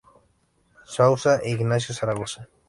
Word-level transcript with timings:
Zuazua 0.93 1.33
e 1.45 1.49
Ignacio 1.57 1.93
Zaragoza. 1.99 2.39